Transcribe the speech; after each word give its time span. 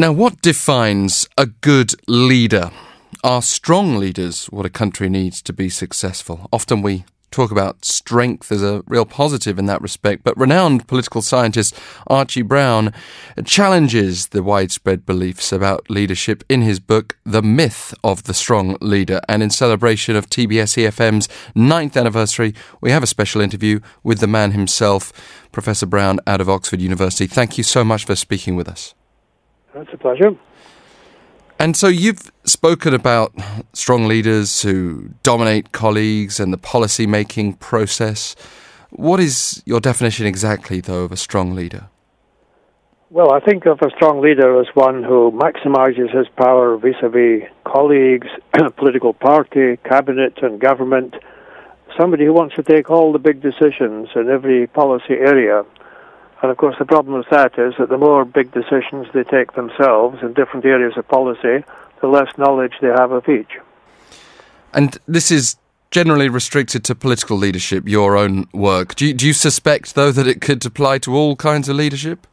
Now, 0.00 0.12
what 0.12 0.40
defines 0.42 1.28
a 1.36 1.46
good 1.46 1.92
leader? 2.06 2.70
Are 3.24 3.42
strong 3.42 3.96
leaders 3.96 4.46
what 4.46 4.64
a 4.64 4.70
country 4.70 5.08
needs 5.08 5.42
to 5.42 5.52
be 5.52 5.68
successful? 5.68 6.48
Often 6.52 6.82
we 6.82 7.04
talk 7.32 7.50
about 7.50 7.84
strength 7.84 8.52
as 8.52 8.62
a 8.62 8.84
real 8.86 9.04
positive 9.04 9.58
in 9.58 9.66
that 9.66 9.82
respect, 9.82 10.22
but 10.22 10.38
renowned 10.38 10.86
political 10.86 11.20
scientist 11.20 11.76
Archie 12.06 12.42
Brown 12.42 12.92
challenges 13.44 14.28
the 14.28 14.44
widespread 14.44 15.04
beliefs 15.04 15.50
about 15.50 15.90
leadership 15.90 16.44
in 16.48 16.62
his 16.62 16.78
book, 16.78 17.16
The 17.24 17.42
Myth 17.42 17.92
of 18.04 18.22
the 18.22 18.34
Strong 18.34 18.76
Leader. 18.80 19.20
And 19.28 19.42
in 19.42 19.50
celebration 19.50 20.14
of 20.14 20.30
TBS 20.30 20.76
EFM's 20.76 21.28
ninth 21.56 21.96
anniversary, 21.96 22.54
we 22.80 22.92
have 22.92 23.02
a 23.02 23.08
special 23.08 23.40
interview 23.40 23.80
with 24.04 24.20
the 24.20 24.28
man 24.28 24.52
himself, 24.52 25.12
Professor 25.50 25.86
Brown 25.86 26.20
out 26.24 26.40
of 26.40 26.48
Oxford 26.48 26.80
University. 26.80 27.26
Thank 27.26 27.58
you 27.58 27.64
so 27.64 27.82
much 27.82 28.04
for 28.04 28.14
speaking 28.14 28.54
with 28.54 28.68
us. 28.68 28.94
That's 29.78 29.94
a 29.94 29.96
pleasure. 29.96 30.34
And 31.60 31.76
so 31.76 31.86
you've 31.86 32.32
spoken 32.42 32.94
about 32.94 33.32
strong 33.74 34.08
leaders 34.08 34.62
who 34.62 35.10
dominate 35.22 35.70
colleagues 35.70 36.40
and 36.40 36.52
the 36.52 36.58
policy 36.58 37.06
making 37.06 37.54
process. 37.54 38.34
What 38.90 39.20
is 39.20 39.62
your 39.66 39.78
definition 39.78 40.26
exactly, 40.26 40.80
though, 40.80 41.04
of 41.04 41.12
a 41.12 41.16
strong 41.16 41.54
leader? 41.54 41.88
Well, 43.10 43.32
I 43.32 43.38
think 43.38 43.66
of 43.66 43.80
a 43.80 43.90
strong 43.90 44.20
leader 44.20 44.60
as 44.60 44.66
one 44.74 45.04
who 45.04 45.30
maximizes 45.30 46.14
his 46.14 46.26
power 46.36 46.76
vis 46.76 46.96
a 47.00 47.08
vis 47.08 47.44
colleagues, 47.64 48.26
political 48.76 49.14
party, 49.14 49.76
cabinet, 49.84 50.38
and 50.42 50.60
government. 50.60 51.14
Somebody 51.96 52.24
who 52.24 52.32
wants 52.32 52.56
to 52.56 52.64
take 52.64 52.90
all 52.90 53.12
the 53.12 53.20
big 53.20 53.40
decisions 53.40 54.08
in 54.16 54.28
every 54.28 54.66
policy 54.66 55.14
area 55.14 55.64
and 56.42 56.50
of 56.50 56.56
course, 56.56 56.76
the 56.78 56.84
problem 56.84 57.16
with 57.16 57.28
that 57.30 57.58
is 57.58 57.74
that 57.78 57.88
the 57.88 57.98
more 57.98 58.24
big 58.24 58.52
decisions 58.52 59.08
they 59.12 59.24
take 59.24 59.54
themselves 59.54 60.22
in 60.22 60.34
different 60.34 60.64
areas 60.64 60.96
of 60.96 61.08
policy, 61.08 61.64
the 62.00 62.06
less 62.06 62.36
knowledge 62.38 62.74
they 62.80 62.88
have 62.88 63.10
of 63.10 63.28
each. 63.28 63.58
And 64.72 64.96
this 65.06 65.30
is 65.30 65.56
generally 65.90 66.28
restricted 66.28 66.84
to 66.84 66.94
political 66.94 67.36
leadership, 67.36 67.88
your 67.88 68.16
own 68.16 68.46
work. 68.52 68.94
Do 68.94 69.06
you, 69.06 69.14
do 69.14 69.26
you 69.26 69.32
suspect, 69.32 69.94
though, 69.94 70.12
that 70.12 70.26
it 70.26 70.40
could 70.40 70.64
apply 70.64 70.98
to 70.98 71.14
all 71.14 71.34
kinds 71.34 71.68
of 71.68 71.76
leadership? 71.76 72.26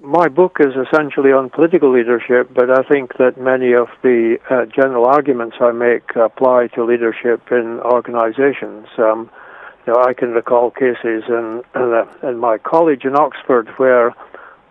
My 0.00 0.28
book 0.28 0.58
is 0.60 0.74
essentially 0.76 1.32
on 1.32 1.50
political 1.50 1.92
leadership, 1.92 2.50
but 2.54 2.70
I 2.70 2.82
think 2.84 3.16
that 3.18 3.38
many 3.38 3.74
of 3.74 3.88
the 4.02 4.38
uh, 4.48 4.66
general 4.66 5.06
arguments 5.06 5.56
I 5.60 5.72
make 5.72 6.14
apply 6.14 6.68
to 6.68 6.84
leadership 6.84 7.42
in 7.50 7.80
organizations. 7.80 8.86
Um, 8.98 9.30
I 9.94 10.14
can 10.14 10.30
recall 10.32 10.70
cases 10.70 11.24
in, 11.28 11.62
in, 11.74 11.94
uh, 11.94 12.28
in, 12.28 12.38
my 12.38 12.58
college 12.58 13.04
in 13.04 13.14
Oxford 13.14 13.68
where 13.76 14.14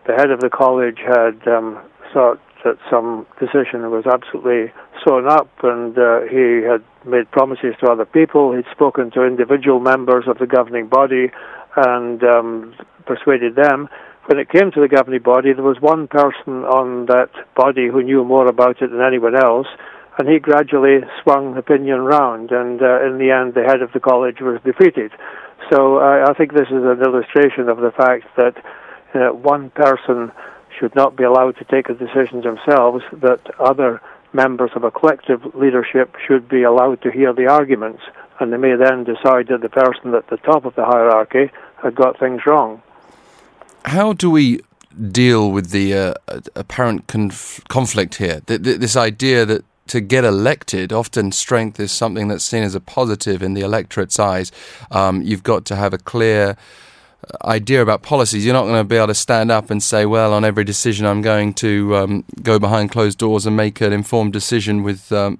the 0.05 0.13
head 0.13 0.29
of 0.29 0.41
the 0.41 0.49
college 0.49 0.99
had 0.99 1.47
um, 1.47 1.79
thought 2.13 2.39
that 2.65 2.77
some 2.89 3.25
decision 3.39 3.89
was 3.91 4.05
absolutely 4.05 4.73
sewn 5.05 5.27
up, 5.27 5.49
and 5.63 5.97
uh, 5.97 6.21
he 6.21 6.63
had 6.63 6.83
made 7.05 7.29
promises 7.31 7.75
to 7.79 7.89
other 7.89 8.05
people. 8.05 8.53
He'd 8.53 8.65
spoken 8.71 9.11
to 9.11 9.23
individual 9.23 9.79
members 9.79 10.25
of 10.27 10.37
the 10.39 10.47
governing 10.47 10.87
body 10.87 11.31
and 11.77 12.23
um, 12.23 12.75
persuaded 13.05 13.55
them. 13.55 13.87
When 14.25 14.39
it 14.39 14.49
came 14.49 14.71
to 14.71 14.81
the 14.81 14.87
governing 14.87 15.21
body, 15.21 15.53
there 15.53 15.63
was 15.63 15.79
one 15.79 16.07
person 16.07 16.65
on 16.65 17.05
that 17.05 17.29
body 17.55 17.87
who 17.87 18.01
knew 18.01 18.23
more 18.23 18.47
about 18.47 18.81
it 18.81 18.89
than 18.89 19.01
anyone 19.01 19.35
else 19.35 19.67
and 20.17 20.29
he 20.29 20.39
gradually 20.39 21.01
swung 21.21 21.57
opinion 21.57 22.01
round, 22.01 22.51
and 22.51 22.81
uh, 22.81 23.05
in 23.05 23.17
the 23.17 23.31
end, 23.31 23.53
the 23.53 23.63
head 23.63 23.81
of 23.81 23.91
the 23.91 23.99
college 23.99 24.39
was 24.39 24.59
defeated. 24.63 25.11
So 25.71 25.97
uh, 25.97 26.27
I 26.29 26.33
think 26.33 26.53
this 26.53 26.67
is 26.67 26.83
an 26.83 27.01
illustration 27.01 27.69
of 27.69 27.77
the 27.77 27.91
fact 27.91 28.25
that 28.37 28.55
uh, 29.13 29.33
one 29.33 29.69
person 29.71 30.31
should 30.77 30.95
not 30.95 31.15
be 31.15 31.23
allowed 31.23 31.57
to 31.57 31.65
take 31.65 31.87
the 31.87 31.93
decisions 31.93 32.43
themselves, 32.43 33.03
that 33.13 33.39
other 33.59 34.01
members 34.33 34.71
of 34.75 34.83
a 34.83 34.91
collective 34.91 35.55
leadership 35.55 36.15
should 36.25 36.47
be 36.49 36.63
allowed 36.63 37.01
to 37.01 37.11
hear 37.11 37.33
the 37.33 37.47
arguments, 37.47 38.03
and 38.39 38.51
they 38.51 38.57
may 38.57 38.75
then 38.75 39.03
decide 39.03 39.47
that 39.47 39.61
the 39.61 39.69
person 39.69 40.13
at 40.13 40.27
the 40.27 40.37
top 40.37 40.65
of 40.65 40.75
the 40.75 40.85
hierarchy 40.85 41.49
had 41.81 41.95
got 41.95 42.19
things 42.19 42.45
wrong. 42.45 42.81
How 43.85 44.13
do 44.13 44.29
we 44.29 44.59
deal 45.11 45.51
with 45.51 45.71
the 45.71 45.93
uh, 45.93 46.13
apparent 46.55 47.07
conf- 47.07 47.61
conflict 47.69 48.15
here? 48.15 48.41
Th- 48.45 48.61
th- 48.61 48.79
this 48.79 48.95
idea 48.97 49.45
that 49.45 49.63
to 49.87 50.01
get 50.01 50.23
elected, 50.23 50.91
often 50.91 51.31
strength 51.31 51.79
is 51.79 51.91
something 51.91 52.27
that's 52.27 52.43
seen 52.43 52.63
as 52.63 52.75
a 52.75 52.79
positive 52.79 53.43
in 53.43 53.53
the 53.53 53.61
electorate's 53.61 54.19
eyes. 54.19 54.51
Um, 54.91 55.21
you've 55.21 55.43
got 55.43 55.65
to 55.65 55.75
have 55.75 55.93
a 55.93 55.97
clear 55.97 56.57
uh, 57.29 57.47
idea 57.47 57.81
about 57.81 58.01
policies. 58.01 58.45
You're 58.45 58.53
not 58.53 58.63
going 58.63 58.79
to 58.79 58.83
be 58.83 58.97
able 58.97 59.07
to 59.07 59.15
stand 59.15 59.51
up 59.51 59.69
and 59.69 59.81
say, 59.81 60.05
well, 60.05 60.33
on 60.33 60.43
every 60.43 60.63
decision, 60.63 61.05
I'm 61.05 61.21
going 61.21 61.53
to 61.55 61.95
um, 61.95 62.23
go 62.41 62.59
behind 62.59 62.91
closed 62.91 63.17
doors 63.17 63.45
and 63.45 63.55
make 63.55 63.81
an 63.81 63.93
informed 63.93 64.33
decision 64.33 64.83
with. 64.83 65.11
Um, 65.11 65.39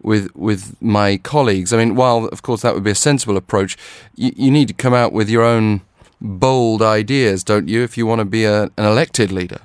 with 0.00 0.32
with 0.36 0.80
my 0.80 1.16
colleagues. 1.16 1.72
I 1.72 1.76
mean, 1.76 1.96
while 1.96 2.26
of 2.26 2.42
course 2.42 2.62
that 2.62 2.72
would 2.72 2.84
be 2.84 2.92
a 2.92 2.94
sensible 2.94 3.36
approach, 3.36 3.76
you, 4.14 4.32
you 4.36 4.50
need 4.52 4.68
to 4.68 4.74
come 4.74 4.94
out 4.94 5.12
with 5.12 5.28
your 5.28 5.42
own 5.42 5.80
bold 6.20 6.82
ideas, 6.82 7.44
don't 7.44 7.68
you, 7.68 7.82
if 7.82 7.96
you 7.96 8.06
want 8.06 8.20
to 8.20 8.24
be 8.24 8.44
a, 8.44 8.64
an 8.64 8.84
elected 8.84 9.32
leader? 9.32 9.60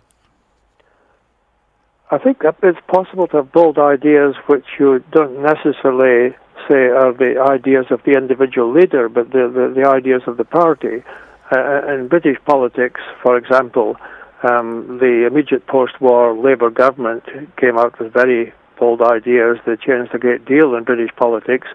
I 2.13 2.19
think 2.19 2.43
it's 2.61 2.77
possible 2.87 3.25
to 3.29 3.37
have 3.37 3.51
bold 3.51 3.79
ideas 3.79 4.35
which 4.45 4.65
you 4.79 5.03
don't 5.11 5.41
necessarily 5.41 6.35
say 6.69 6.85
are 6.93 7.11
the 7.11 7.43
ideas 7.49 7.87
of 7.89 8.01
the 8.05 8.11
individual 8.11 8.71
leader, 8.71 9.09
but 9.09 9.31
the, 9.31 9.49
the, 9.49 9.81
the 9.81 9.89
ideas 9.89 10.21
of 10.27 10.37
the 10.37 10.43
party. 10.43 11.03
Uh, 11.51 11.91
in 11.91 12.07
British 12.07 12.37
politics, 12.45 13.01
for 13.23 13.35
example, 13.35 13.95
um, 14.43 14.99
the 14.99 15.25
immediate 15.25 15.65
post-war 15.65 16.37
Labour 16.37 16.69
government 16.69 17.23
came 17.57 17.79
out 17.79 17.99
with 17.99 18.13
very 18.13 18.53
bold 18.79 19.01
ideas 19.01 19.57
that 19.65 19.81
changed 19.81 20.13
a 20.13 20.19
great 20.19 20.45
deal 20.45 20.75
in 20.75 20.83
British 20.83 21.09
politics. 21.15 21.67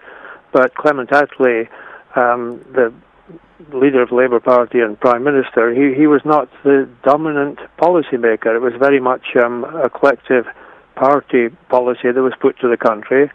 But 0.53 0.73
Clement 0.75 1.09
Attlee, 1.09 1.67
um, 2.15 2.63
the 2.71 2.93
leader 3.73 4.01
of 4.01 4.11
Labour 4.11 4.39
Party 4.39 4.79
and 4.79 4.99
Prime 4.99 5.23
Minister, 5.23 5.73
he, 5.73 5.93
he 5.99 6.07
was 6.07 6.21
not 6.25 6.49
the 6.63 6.89
dominant 7.03 7.59
policymaker. 7.77 8.55
It 8.55 8.61
was 8.61 8.73
very 8.79 8.99
much 8.99 9.35
um, 9.35 9.63
a 9.63 9.89
collective 9.89 10.45
party 10.95 11.49
policy 11.69 12.11
that 12.11 12.21
was 12.21 12.33
put 12.39 12.59
to 12.59 12.69
the 12.69 12.77
country. 12.77 13.31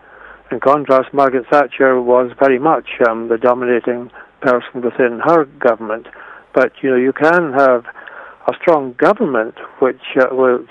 In 0.51 0.61
contrast, 0.61 1.13
Margaret 1.13 1.47
Thatcher 1.51 2.01
was 2.01 2.31
very 2.39 2.59
much 2.59 2.89
um, 3.09 3.29
the 3.29 3.39
dominating 3.39 4.11
person 4.41 4.83
within 4.83 5.21
her 5.25 5.45
government. 5.45 6.07
But 6.53 6.73
you 6.83 6.91
know, 6.91 6.97
you 6.97 7.13
can 7.13 7.53
have 7.53 7.87
a 8.47 8.53
strong 8.61 8.93
government 8.93 9.55
which 9.81 10.03
uh, 10.21 10.27
which 10.31 10.71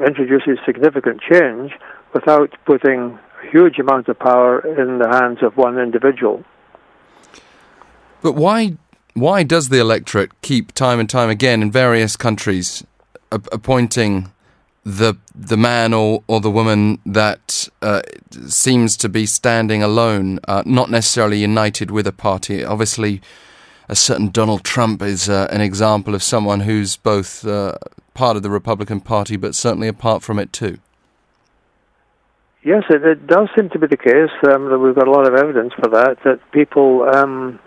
introduces 0.00 0.58
significant 0.66 1.20
change 1.20 1.72
without 2.12 2.50
putting 2.66 3.18
huge 3.50 3.78
amount 3.78 4.08
of 4.08 4.18
power 4.18 4.60
in 4.60 4.98
the 4.98 5.08
hands 5.08 5.38
of 5.42 5.56
one 5.56 5.78
individual. 5.78 6.44
But 8.22 8.32
why 8.32 8.76
why 9.14 9.44
does 9.44 9.68
the 9.68 9.80
electorate 9.80 10.40
keep 10.42 10.72
time 10.72 11.00
and 11.00 11.08
time 11.08 11.30
again 11.30 11.62
in 11.62 11.70
various 11.70 12.16
countries 12.16 12.84
appointing 13.30 14.30
the 14.84 15.14
the 15.34 15.56
man 15.56 15.94
or, 15.94 16.22
or 16.26 16.40
the 16.40 16.50
woman 16.50 16.98
that 17.06 17.68
uh, 17.80 18.02
seems 18.46 18.96
to 18.98 19.08
be 19.08 19.24
standing 19.24 19.82
alone, 19.82 20.38
uh, 20.46 20.62
not 20.66 20.90
necessarily 20.90 21.38
united 21.38 21.90
with 21.90 22.06
a 22.06 22.12
party? 22.12 22.62
Obviously, 22.64 23.22
a 23.88 23.96
certain 23.96 24.28
Donald 24.28 24.62
Trump 24.64 25.00
is 25.00 25.28
uh, 25.28 25.48
an 25.50 25.60
example 25.60 26.14
of 26.14 26.22
someone 26.22 26.60
who's 26.60 26.96
both 26.96 27.46
uh, 27.46 27.74
part 28.12 28.36
of 28.36 28.42
the 28.42 28.50
Republican 28.50 29.00
Party, 29.00 29.36
but 29.36 29.54
certainly 29.54 29.88
apart 29.88 30.22
from 30.22 30.38
it 30.38 30.52
too. 30.52 30.78
Yes, 32.62 32.84
it, 32.88 33.04
it 33.04 33.26
does 33.26 33.48
seem 33.56 33.68
to 33.70 33.78
be 33.78 33.86
the 33.86 33.96
case. 33.96 34.30
Um, 34.50 34.82
we've 34.82 34.94
got 34.94 35.06
a 35.06 35.10
lot 35.10 35.26
of 35.26 35.34
evidence 35.34 35.72
for 35.74 35.88
that. 35.90 36.18
That 36.24 36.40
people. 36.52 37.08
Um, 37.14 37.60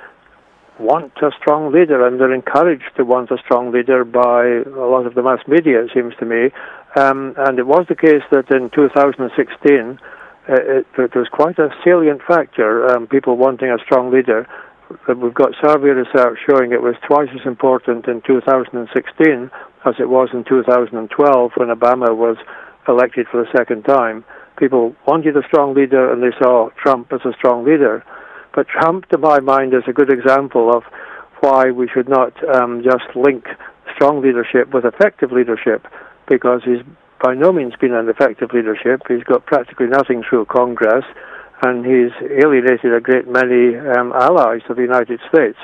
want 0.79 1.11
a 1.21 1.31
strong 1.39 1.71
leader, 1.71 2.05
and 2.05 2.19
they're 2.19 2.33
encouraged 2.33 2.91
to 2.97 3.05
want 3.05 3.31
a 3.31 3.37
strong 3.37 3.71
leader 3.71 4.03
by 4.03 4.63
a 4.65 4.87
lot 4.87 5.05
of 5.05 5.15
the 5.15 5.23
mass 5.23 5.39
media, 5.47 5.83
it 5.83 5.91
seems 5.93 6.13
to 6.19 6.25
me. 6.25 6.51
Um, 6.95 7.35
and 7.37 7.59
it 7.59 7.67
was 7.67 7.85
the 7.89 7.95
case 7.95 8.23
that 8.31 8.49
in 8.49 8.69
2016, 8.69 9.99
uh, 10.49 10.53
it, 10.53 10.87
it, 10.97 11.15
was 11.15 11.27
quite 11.31 11.59
a 11.59 11.69
salient 11.83 12.21
factor, 12.27 12.87
um, 12.89 13.07
people 13.07 13.35
wanting 13.37 13.69
a 13.69 13.77
strong 13.83 14.11
leader. 14.11 14.47
We've 15.07 15.33
got 15.33 15.51
survey 15.61 15.89
research 15.89 16.39
showing 16.49 16.71
it 16.71 16.81
was 16.81 16.95
twice 17.05 17.27
as 17.33 17.45
important 17.45 18.07
in 18.07 18.21
2016 18.21 19.51
as 19.85 19.95
it 19.99 20.09
was 20.09 20.29
in 20.33 20.45
2012 20.45 21.51
when 21.55 21.67
Obama 21.67 22.15
was 22.15 22.37
elected 22.87 23.27
for 23.29 23.43
the 23.43 23.51
second 23.55 23.83
time. 23.83 24.23
People 24.57 24.95
wanted 25.05 25.35
a 25.35 25.43
strong 25.47 25.73
leader 25.73 26.11
and 26.11 26.23
they 26.23 26.35
saw 26.39 26.69
Trump 26.81 27.11
as 27.11 27.19
a 27.25 27.33
strong 27.33 27.65
leader. 27.65 28.03
But 28.57 28.67
Trump, 28.69 29.07
to 29.09 29.19
my 29.19 29.39
mind, 29.39 29.75
is 29.75 29.83
a 29.87 29.93
good 29.93 30.11
example 30.11 30.75
of 30.75 30.81
why 31.41 31.69
we 31.69 31.87
should 31.87 32.09
not 32.09 32.33
um, 32.55 32.81
just 32.83 33.05
link 33.15 33.45
strong 33.93 34.19
leadership 34.19 34.73
with 34.73 34.83
effective 34.83 35.31
leadership, 35.31 35.85
because 36.27 36.61
he's 36.65 36.81
by 37.23 37.35
no 37.35 37.51
means 37.51 37.75
been 37.79 37.93
an 37.93 38.09
effective 38.09 38.49
leadership. 38.55 39.03
He's 39.07 39.23
got 39.23 39.45
practically 39.45 39.85
nothing 39.85 40.23
through 40.27 40.45
Congress, 40.45 41.05
and 41.61 41.85
he's 41.85 42.11
alienated 42.43 42.95
a 42.95 42.99
great 42.99 43.27
many 43.27 43.77
um, 43.77 44.11
allies 44.11 44.61
of 44.69 44.77
the 44.77 44.81
United 44.81 45.19
States. 45.29 45.59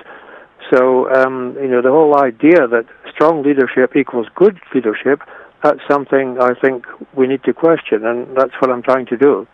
So, 0.72 1.10
um, 1.12 1.58
you 1.60 1.70
know, 1.70 1.82
the 1.82 1.90
whole 1.90 2.16
idea 2.16 2.68
that 2.68 2.86
strong 3.12 3.42
leadership 3.42 3.96
equals 3.96 4.28
good 4.36 4.60
leadership, 4.76 5.24
that's 5.64 5.82
something 5.90 6.38
I 6.40 6.54
think 6.62 6.86
we 7.18 7.26
need 7.26 7.44
to 7.46 7.54
question, 7.54 8.06
and 8.06 8.38
that's 8.38 8.54
what 8.60 8.70
I'm 8.70 8.84
trying 8.84 9.08
to 9.08 9.18
do. 9.18 9.48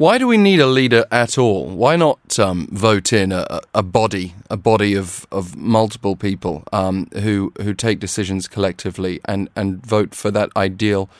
Why 0.00 0.16
do 0.16 0.26
we 0.26 0.38
need 0.38 0.60
a 0.60 0.66
leader 0.66 1.04
at 1.10 1.36
all? 1.36 1.66
Why 1.66 1.94
not 1.94 2.38
um, 2.38 2.68
vote 2.72 3.12
in 3.12 3.32
a, 3.32 3.60
a, 3.74 3.82
body, 3.82 4.34
a 4.48 4.56
body 4.56 4.94
of, 4.94 5.26
of 5.30 5.54
multiple 5.56 6.16
people 6.16 6.64
um, 6.72 7.08
who 7.12 7.52
who 7.60 7.74
take 7.74 8.00
decisions 8.00 8.48
collectively 8.48 9.20
and, 9.26 9.50
and 9.54 9.84
vote 9.84 10.14
for 10.14 10.30
that 10.30 10.48
ideal 10.56 11.10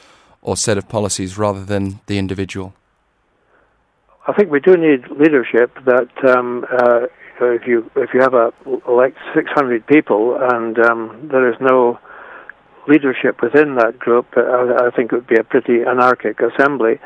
or 0.40 0.56
set 0.56 0.78
of 0.78 0.88
policies 0.88 1.36
rather 1.36 1.62
than 1.62 2.00
the 2.06 2.16
individual? 2.16 2.72
I 4.26 4.32
think 4.32 4.50
we 4.50 4.60
do 4.60 4.78
need 4.78 5.10
leadership 5.10 5.76
that 5.84 6.34
um, 6.34 6.64
uh, 6.72 7.00
if 7.42 7.66
you 7.66 7.90
if 7.96 8.14
you 8.14 8.22
have 8.22 8.32
a 8.32 8.50
elect 8.88 9.18
600 9.34 9.86
people 9.88 10.38
and 10.40 10.78
um, 10.78 11.28
there 11.30 11.50
is 11.50 11.56
no 11.60 11.98
leadership 12.88 13.42
within 13.42 13.74
that 13.74 13.98
group, 13.98 14.26
I, 14.38 14.86
I 14.86 14.90
think 14.96 15.12
it 15.12 15.16
would 15.16 15.26
be 15.26 15.38
a 15.38 15.44
pretty 15.44 15.82
anarchic 15.82 16.40
assembly. 16.40 16.98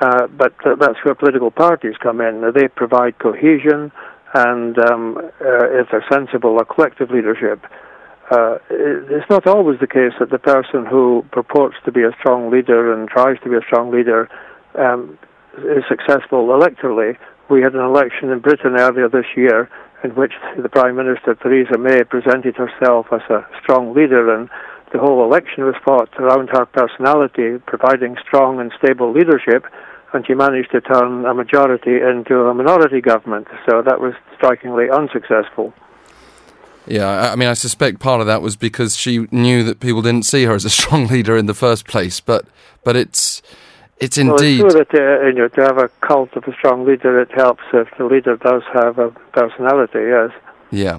Uh, 0.00 0.26
but 0.26 0.54
uh, 0.66 0.74
that's 0.74 0.98
where 1.04 1.14
political 1.14 1.50
parties 1.50 1.94
come 2.02 2.20
in. 2.20 2.42
They 2.54 2.68
provide 2.68 3.18
cohesion, 3.18 3.92
and 4.34 4.78
um, 4.78 5.16
uh, 5.18 5.80
if 5.80 5.88
they're 5.90 6.04
sensible, 6.10 6.58
a 6.58 6.64
collective 6.64 7.10
leadership. 7.10 7.64
Uh, 8.30 8.58
it's 8.70 9.28
not 9.28 9.46
always 9.46 9.78
the 9.80 9.86
case 9.86 10.12
that 10.18 10.30
the 10.30 10.38
person 10.38 10.86
who 10.86 11.24
purports 11.30 11.76
to 11.84 11.92
be 11.92 12.02
a 12.02 12.10
strong 12.18 12.50
leader 12.50 12.92
and 12.92 13.08
tries 13.08 13.38
to 13.44 13.50
be 13.50 13.56
a 13.56 13.60
strong 13.66 13.92
leader 13.92 14.28
um, 14.76 15.18
is 15.58 15.84
successful 15.88 16.48
electorally. 16.48 17.16
We 17.50 17.60
had 17.60 17.74
an 17.74 17.84
election 17.84 18.30
in 18.30 18.40
Britain 18.40 18.76
earlier 18.76 19.08
this 19.08 19.26
year 19.36 19.68
in 20.02 20.10
which 20.10 20.32
the 20.60 20.68
Prime 20.68 20.96
Minister 20.96 21.34
Theresa 21.34 21.78
May 21.78 22.02
presented 22.04 22.56
herself 22.56 23.06
as 23.12 23.22
a 23.30 23.46
strong 23.62 23.94
leader, 23.94 24.34
and 24.34 24.48
the 24.94 25.00
whole 25.00 25.24
election 25.24 25.64
was 25.64 25.74
fought 25.84 26.08
around 26.20 26.48
her 26.52 26.64
personality, 26.64 27.58
providing 27.66 28.16
strong 28.24 28.60
and 28.60 28.72
stable 28.78 29.12
leadership 29.12 29.66
and 30.14 30.24
she 30.26 30.32
managed 30.32 30.70
to 30.70 30.80
turn 30.80 31.26
a 31.26 31.34
majority 31.34 31.96
into 32.00 32.46
a 32.46 32.54
minority 32.54 33.00
government. 33.00 33.48
So 33.68 33.82
that 33.82 34.00
was 34.00 34.14
strikingly 34.36 34.88
unsuccessful. 34.88 35.74
Yeah, 36.86 37.32
I 37.32 37.34
mean, 37.34 37.48
I 37.48 37.54
suspect 37.54 37.98
part 37.98 38.20
of 38.20 38.28
that 38.28 38.40
was 38.40 38.56
because 38.56 38.96
she 38.96 39.26
knew 39.32 39.64
that 39.64 39.80
people 39.80 40.02
didn't 40.02 40.24
see 40.24 40.44
her 40.44 40.54
as 40.54 40.64
a 40.64 40.70
strong 40.70 41.06
leader 41.14 41.36
in 41.36 41.46
the 41.46 41.54
first 41.54 41.88
place. 41.88 42.20
But, 42.20 42.46
but 42.84 42.94
it's, 42.94 43.42
it's 43.98 44.16
indeed. 44.16 44.62
Well, 44.62 44.76
it's 44.76 44.90
true 44.90 45.00
that 45.00 45.22
uh, 45.22 45.26
you 45.26 45.34
know, 45.34 45.48
to 45.48 45.60
have 45.62 45.78
a 45.78 45.88
cult 46.06 46.36
of 46.36 46.44
a 46.44 46.52
strong 46.52 46.84
leader, 46.86 47.20
it 47.20 47.32
helps 47.32 47.64
if 47.72 47.88
the 47.98 48.04
leader 48.04 48.36
does 48.36 48.62
have 48.72 48.98
a 48.98 49.10
personality. 49.32 49.98
Yes. 49.98 50.30
Yeah. 50.70 50.98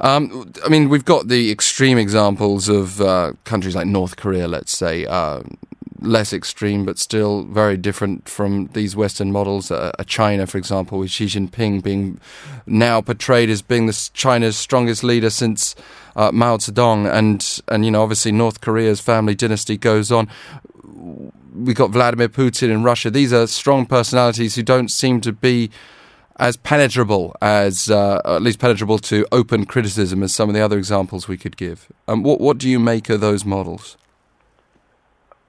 Um, 0.00 0.52
I 0.64 0.68
mean, 0.68 0.88
we've 0.88 1.04
got 1.04 1.28
the 1.28 1.50
extreme 1.50 1.98
examples 1.98 2.68
of 2.68 3.00
uh, 3.00 3.32
countries 3.44 3.74
like 3.74 3.86
North 3.86 4.16
Korea, 4.16 4.48
let's 4.48 4.76
say, 4.76 5.06
uh, 5.06 5.42
less 6.00 6.32
extreme, 6.32 6.84
but 6.84 6.98
still 6.98 7.44
very 7.44 7.76
different 7.76 8.28
from 8.28 8.66
these 8.74 8.94
Western 8.94 9.32
models. 9.32 9.70
Uh, 9.70 9.92
China, 10.06 10.46
for 10.46 10.58
example, 10.58 10.98
with 10.98 11.10
Xi 11.10 11.26
Jinping 11.26 11.82
being 11.82 12.20
now 12.66 13.00
portrayed 13.00 13.50
as 13.50 13.62
being 13.62 13.86
the 13.86 14.10
China's 14.12 14.56
strongest 14.56 15.02
leader 15.02 15.30
since 15.30 15.74
uh, 16.16 16.30
Mao 16.32 16.58
Zedong, 16.58 17.10
and 17.10 17.62
and 17.68 17.84
you 17.84 17.90
know 17.90 18.02
obviously 18.02 18.32
North 18.32 18.60
Korea's 18.60 19.00
family 19.00 19.34
dynasty 19.34 19.76
goes 19.76 20.12
on. 20.12 20.28
We 21.54 21.72
got 21.72 21.90
Vladimir 21.90 22.28
Putin 22.28 22.70
in 22.70 22.82
Russia. 22.82 23.10
These 23.10 23.32
are 23.32 23.46
strong 23.46 23.86
personalities 23.86 24.56
who 24.56 24.62
don't 24.62 24.88
seem 24.90 25.20
to 25.22 25.32
be 25.32 25.70
as 26.36 26.56
penetrable 26.56 27.34
as, 27.40 27.90
uh, 27.90 28.20
at 28.24 28.42
least 28.42 28.58
penetrable 28.58 28.98
to 28.98 29.26
open 29.30 29.66
criticism 29.66 30.22
as 30.22 30.34
some 30.34 30.48
of 30.48 30.54
the 30.54 30.60
other 30.60 30.78
examples 30.78 31.28
we 31.28 31.36
could 31.36 31.56
give. 31.56 31.88
Um, 32.08 32.22
what 32.22 32.40
what 32.40 32.58
do 32.58 32.68
you 32.68 32.78
make 32.78 33.08
of 33.08 33.20
those 33.20 33.44
models? 33.44 33.96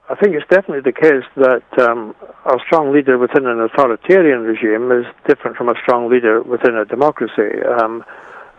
I 0.08 0.14
think 0.14 0.36
it's 0.36 0.48
definitely 0.48 0.82
the 0.82 0.92
case 0.92 1.26
that 1.34 1.66
um, 1.84 2.14
a 2.44 2.58
strong 2.64 2.92
leader 2.92 3.18
within 3.18 3.44
an 3.46 3.60
authoritarian 3.60 4.42
regime 4.42 4.92
is 4.92 5.04
different 5.26 5.56
from 5.56 5.68
a 5.68 5.74
strong 5.82 6.08
leader 6.08 6.42
within 6.42 6.76
a 6.76 6.84
democracy. 6.84 7.58
Um, 7.80 8.04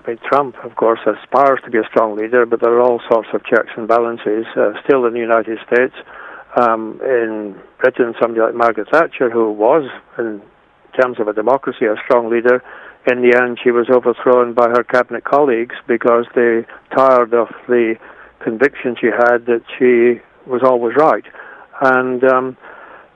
I 0.04 0.12
mean, 0.12 0.20
Trump, 0.28 0.58
of 0.66 0.76
course, 0.76 1.00
aspires 1.08 1.60
to 1.64 1.72
be 1.72 1.78
a 1.78 1.88
strong 1.90 2.18
leader, 2.18 2.46
but 2.46 2.60
there 2.60 2.74
are 2.74 2.82
all 2.82 3.00
sorts 3.10 3.30
of 3.34 3.46
checks 3.46 3.70
and 3.78 3.88
balances 3.88 4.46
uh, 4.58 4.74
still 4.84 5.06
in 5.06 5.14
the 5.14 5.20
United 5.20 5.60
States. 5.66 5.96
Um, 6.58 7.00
in 7.02 7.56
Britain, 7.78 8.14
somebody 8.20 8.42
like 8.42 8.56
Margaret 8.56 8.90
Thatcher, 8.92 9.30
who 9.30 9.52
was, 9.52 9.90
in 10.18 10.42
terms 11.00 11.20
of 11.20 11.28
a 11.28 11.34
democracy, 11.34 11.86
a 11.86 11.96
strong 12.06 12.30
leader, 12.30 12.64
in 13.10 13.22
the 13.22 13.40
end, 13.42 13.58
she 13.64 13.72
was 13.72 13.88
overthrown 13.90 14.54
by 14.54 14.68
her 14.68 14.84
cabinet 14.84 15.24
colleagues 15.24 15.76
because 15.88 16.26
they 16.36 16.66
tired 16.94 17.34
of 17.34 17.48
the 17.68 17.96
conviction 18.44 18.96
she 19.00 19.08
had 19.08 19.46
that 19.46 19.64
she 19.80 20.22
was 20.46 20.62
always 20.64 20.96
right. 20.98 21.24
And 21.82 22.24
um, 22.26 22.58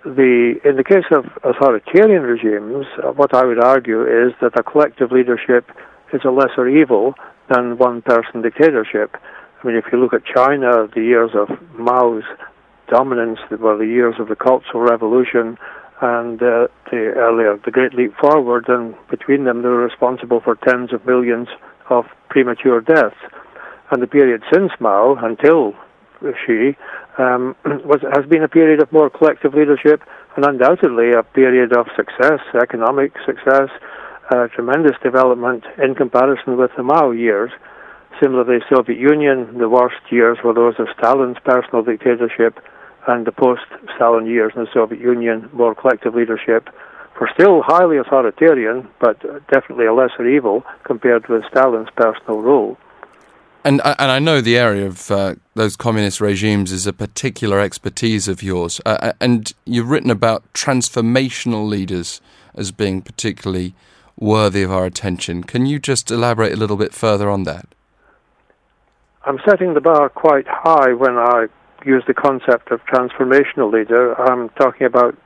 the 0.06 0.56
in 0.64 0.78
the 0.78 0.84
case 0.84 1.06
of 1.12 1.26
authoritarian 1.44 2.24
regimes, 2.24 2.86
uh, 3.04 3.12
what 3.12 3.34
I 3.34 3.44
would 3.44 3.62
argue 3.62 4.04
is 4.04 4.34
that 4.42 4.58
a 4.58 4.64
collective 4.64 5.12
leadership 5.12 5.70
is 6.14 6.22
a 6.24 6.32
lesser 6.32 6.68
evil 6.68 7.14
than 7.50 7.78
one-person 7.78 8.42
dictatorship. 8.42 9.18
I 9.62 9.68
mean, 9.68 9.76
if 9.76 9.86
you 9.92 10.00
look 10.00 10.14
at 10.14 10.24
China, 10.26 10.88
the 10.94 11.02
years 11.02 11.32
of 11.36 11.50
Mao's 11.74 12.24
dominance 12.88 13.40
were 13.50 13.78
the 13.78 13.86
years 13.86 14.16
of 14.20 14.28
the 14.28 14.36
Cultural 14.36 14.84
Revolution 14.84 15.58
and 16.02 16.42
uh, 16.42 16.68
the 16.90 17.14
earlier 17.16 17.60
the 17.64 17.72
Great 17.72 17.94
Leap 17.94 18.14
Forward, 18.20 18.66
and 18.68 18.96
between 19.10 19.46
them 19.46 19.62
they 19.62 19.70
were 19.70 19.86
responsible 19.86 20.42
for 20.42 20.56
tens 20.56 20.92
of 20.94 21.06
millions 21.06 21.48
of 21.90 22.06
premature 22.30 22.82
deaths. 22.82 23.16
And 23.92 24.02
the 24.02 24.08
period 24.08 24.42
since 24.52 24.72
Mao 24.80 25.16
until 25.22 25.74
Xi 26.22 26.76
um, 27.18 27.56
was, 27.86 28.02
has 28.14 28.26
been 28.26 28.44
a 28.44 28.48
period 28.48 28.82
of 28.82 28.92
more 28.92 29.10
collective 29.10 29.54
leadership 29.54 30.02
and 30.36 30.46
undoubtedly 30.46 31.12
a 31.12 31.24
period 31.24 31.76
of 31.76 31.88
success, 31.96 32.40
economic 32.60 33.14
success, 33.26 33.70
uh, 34.32 34.48
tremendous 34.48 34.96
development 35.04 35.66
in 35.78 35.94
comparison 35.94 36.58
with 36.58 36.72
the 36.78 36.84
Mao 36.84 37.12
years. 37.12 37.52
Similarly, 38.22 38.60
the 38.60 38.76
Soviet 38.76 38.98
Union, 38.98 39.58
the 39.58 39.70
worst 39.70 40.02
years 40.10 40.38
were 40.44 40.54
those 40.54 40.76
of 40.80 40.88
Stalin's 40.98 41.38
personal 41.44 41.84
dictatorship, 41.84 42.60
and 43.08 43.26
the 43.26 43.32
post-Stalin 43.32 44.26
years 44.26 44.54
in 44.56 44.64
the 44.64 44.72
Soviet 44.74 45.02
Union, 45.02 45.50
more 45.54 45.74
collective 45.76 46.16
leadership, 46.16 46.70
were 47.20 47.30
still 47.34 47.62
highly 47.62 47.98
authoritarian, 47.98 48.88
but 49.00 49.20
definitely 49.48 49.86
a 49.86 49.94
lesser 49.94 50.28
evil 50.28 50.64
compared 50.84 51.28
with 51.28 51.44
Stalin's 51.50 51.90
personal 51.96 52.42
rule. 52.42 52.78
And 53.64 53.80
and 53.86 54.12
I 54.12 54.18
know 54.18 54.42
the 54.42 54.58
area 54.58 54.88
of 54.88 55.12
uh, 55.12 55.36
those 55.54 55.76
communist 55.76 56.20
regimes 56.20 56.72
is 56.72 56.88
a 56.88 56.94
particular 56.94 57.60
expertise 57.60 58.28
of 58.28 58.42
yours. 58.42 58.82
Uh, 58.88 58.98
uh, 59.00 59.14
and 59.22 59.54
you've 59.66 59.90
written 59.90 60.10
about 60.10 60.52
transformational 60.54 61.68
leaders 61.68 62.22
as 62.56 62.72
being 62.72 63.04
particularly 63.04 63.76
worthy 64.18 64.64
of 64.64 64.72
our 64.72 64.86
attention. 64.86 65.44
Can 65.44 65.68
you 65.68 65.78
just 65.78 66.10
elaborate 66.10 66.54
a 66.54 66.58
little 66.58 66.78
bit 66.78 66.92
further 66.94 67.30
on 67.30 67.44
that? 67.44 67.68
I'm 69.26 69.40
setting 69.48 69.76
the 69.76 69.82
bar 69.82 70.10
quite 70.10 70.48
high 70.48 70.94
when 70.94 71.18
I 71.18 71.46
use 71.86 72.04
the 72.08 72.14
concept 72.14 72.72
of 72.72 72.84
transformational 72.86 73.72
leader. 73.72 74.20
I'm 74.20 74.50
talking 74.50 74.86
about 74.86 75.18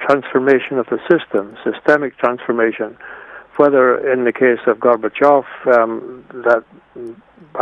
transformation 0.00 0.78
of 0.78 0.86
the 0.86 0.98
system, 1.10 1.56
systemic 1.64 2.16
transformation. 2.18 2.96
Whether 3.56 4.10
in 4.10 4.24
the 4.24 4.32
case 4.32 4.60
of 4.66 4.78
Gorbachev, 4.78 5.44
um, 5.66 6.24
that 6.32 6.64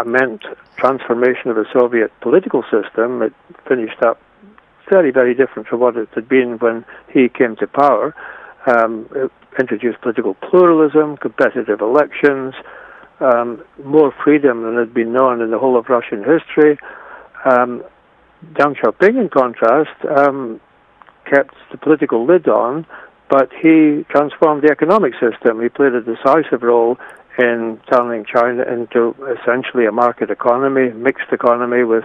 meant 0.06 0.44
transformation 0.76 1.50
of 1.50 1.56
the 1.56 1.66
Soviet 1.72 2.12
political 2.20 2.62
system. 2.64 3.22
It 3.22 3.32
finished 3.66 4.02
up 4.02 4.20
very, 4.88 5.10
very 5.10 5.34
different 5.34 5.68
from 5.68 5.80
what 5.80 5.96
it 5.96 6.08
had 6.14 6.28
been 6.28 6.58
when 6.58 6.84
he 7.12 7.28
came 7.28 7.56
to 7.56 7.66
power. 7.66 8.14
Um, 8.66 9.08
it 9.14 9.30
introduced 9.58 10.00
political 10.00 10.34
pluralism, 10.34 11.16
competitive 11.16 11.80
elections, 11.80 12.54
um, 13.20 13.62
more 13.84 14.14
freedom 14.24 14.62
than 14.62 14.76
had 14.76 14.94
been 14.94 15.12
known 15.12 15.40
in 15.40 15.50
the 15.50 15.58
whole 15.58 15.76
of 15.76 15.88
Russian 15.88 16.24
history. 16.24 16.78
Um, 17.44 17.82
Deng 18.54 18.76
Xiaoping, 18.76 19.20
in 19.20 19.28
contrast, 19.28 20.04
um, 20.16 20.60
kept 21.24 21.54
the 21.70 21.78
political 21.78 22.24
lid 22.24 22.48
on, 22.48 22.86
but 23.28 23.50
he 23.52 24.04
transformed 24.10 24.62
the 24.62 24.70
economic 24.70 25.12
system. 25.14 25.60
He 25.60 25.68
played 25.68 25.92
a 25.92 26.00
decisive 26.00 26.62
role 26.62 26.96
in 27.38 27.80
turning 27.92 28.24
China 28.24 28.62
into 28.62 29.14
essentially 29.38 29.86
a 29.86 29.92
market 29.92 30.30
economy, 30.30 30.90
mixed 30.92 31.30
economy 31.30 31.84
with 31.84 32.04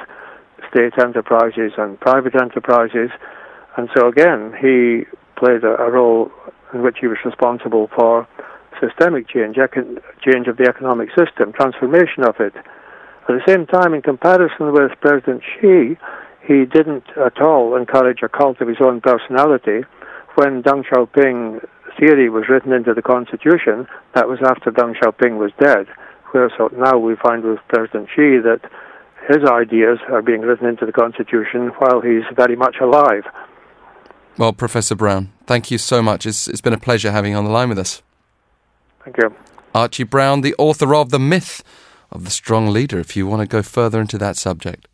state 0.69 0.93
enterprises 0.99 1.71
and 1.77 1.99
private 1.99 2.35
enterprises. 2.35 3.09
And 3.77 3.89
so 3.95 4.07
again, 4.07 4.53
he 4.59 5.05
played 5.35 5.63
a, 5.63 5.75
a 5.81 5.89
role 5.89 6.31
in 6.73 6.83
which 6.83 6.97
he 7.01 7.07
was 7.07 7.17
responsible 7.25 7.89
for 7.95 8.27
systemic 8.79 9.27
change, 9.29 9.55
econ- 9.55 10.01
change 10.21 10.47
of 10.47 10.57
the 10.57 10.67
economic 10.67 11.09
system, 11.09 11.53
transformation 11.53 12.23
of 12.23 12.35
it. 12.39 12.53
At 12.55 13.39
the 13.39 13.43
same 13.47 13.65
time, 13.65 13.93
in 13.93 14.01
comparison 14.01 14.73
with 14.73 14.91
President 14.99 15.41
Xi, 15.41 15.97
he 16.45 16.65
didn't 16.65 17.05
at 17.17 17.41
all 17.41 17.75
encourage 17.75 18.21
a 18.21 18.29
cult 18.29 18.59
of 18.61 18.67
his 18.67 18.77
own 18.81 19.01
personality. 19.01 19.85
When 20.35 20.61
Deng 20.63 20.83
Xiaoping 20.85 21.65
theory 21.97 22.29
was 22.29 22.49
written 22.49 22.73
into 22.73 22.93
the 22.93 23.01
Constitution, 23.01 23.87
that 24.13 24.27
was 24.27 24.39
after 24.45 24.71
Deng 24.71 24.95
Xiaoping 24.97 25.37
was 25.37 25.51
dead. 25.59 25.87
Whereas 26.31 26.51
now 26.75 26.97
we 26.97 27.15
find 27.15 27.43
with 27.43 27.59
President 27.69 28.09
Xi 28.09 28.39
that 28.39 28.61
his 29.29 29.43
ideas 29.49 29.99
are 30.09 30.21
being 30.21 30.41
written 30.41 30.67
into 30.67 30.85
the 30.85 30.91
Constitution 30.91 31.67
while 31.77 32.01
he's 32.01 32.23
very 32.35 32.55
much 32.55 32.77
alive. 32.81 33.23
Well, 34.37 34.51
Professor 34.51 34.95
Brown, 34.95 35.31
thank 35.45 35.71
you 35.71 35.77
so 35.77 36.01
much. 36.01 36.25
It's, 36.25 36.47
it's 36.47 36.61
been 36.61 36.73
a 36.73 36.79
pleasure 36.79 37.11
having 37.11 37.31
you 37.31 37.37
on 37.37 37.45
the 37.45 37.51
line 37.51 37.69
with 37.69 37.77
us. 37.77 38.01
Thank 39.03 39.17
you. 39.17 39.33
Archie 39.75 40.03
Brown, 40.03 40.41
the 40.41 40.55
author 40.57 40.93
of 40.95 41.11
The 41.11 41.19
Myth 41.19 41.63
of 42.11 42.25
the 42.25 42.31
Strong 42.31 42.67
Leader, 42.67 42.99
if 42.99 43.15
you 43.15 43.27
want 43.27 43.41
to 43.41 43.47
go 43.47 43.61
further 43.61 44.01
into 44.01 44.17
that 44.17 44.35
subject. 44.35 44.87